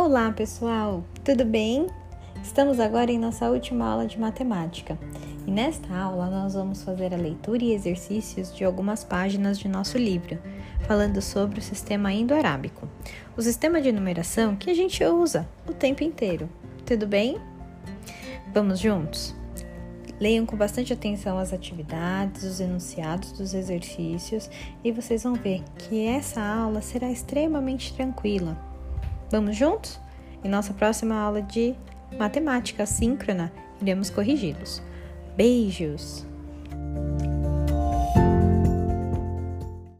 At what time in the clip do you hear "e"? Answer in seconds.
5.44-5.50, 7.64-7.72, 24.84-24.92